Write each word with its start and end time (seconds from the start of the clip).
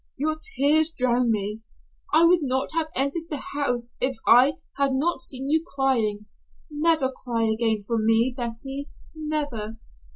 Your 0.17 0.39
tears 0.57 0.91
drown 0.97 1.31
me. 1.31 1.61
I 2.11 2.25
would 2.25 2.39
not 2.41 2.71
have 2.73 2.87
entered 2.95 3.29
the 3.29 3.37
house 3.53 3.93
if 4.01 4.17
I 4.25 4.53
had 4.77 4.93
not 4.93 5.21
seen 5.21 5.47
you 5.51 5.63
crying. 5.63 6.25
Never 6.71 7.11
cry 7.11 7.43
again 7.43 7.83
for 7.85 7.99
me, 7.99 8.33
Betty, 8.35 8.89
never." 9.15 9.77